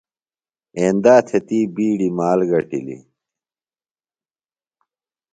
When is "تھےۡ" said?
1.27-1.43